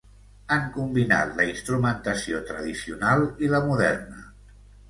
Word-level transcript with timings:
Han 0.53 0.63
combinat 0.77 1.35
la 1.41 1.45
instrumentació 1.51 2.41
tradicional 2.49 3.25
i 3.47 3.51
la 3.55 3.61
moderna. 3.71 4.27